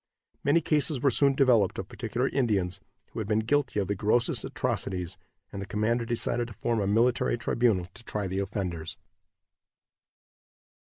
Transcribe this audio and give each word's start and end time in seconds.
Many 0.43 0.61
cases 0.61 0.99
were 0.99 1.11
soon 1.11 1.35
developed 1.35 1.77
of 1.77 1.87
particular 1.87 2.27
Indians, 2.27 2.79
who 3.11 3.19
had 3.19 3.27
been 3.27 3.41
guilty 3.41 3.79
of 3.79 3.87
the 3.87 3.93
grossest 3.93 4.43
atrocities, 4.43 5.15
and 5.51 5.61
the 5.61 5.65
commander 5.67 6.05
decided 6.05 6.47
to 6.47 6.53
form 6.53 6.81
a 6.81 6.87
military 6.87 7.37
tribunal 7.37 7.85
to 7.93 8.03
try 8.03 8.25
the 8.25 8.39
offenders. 8.39 8.97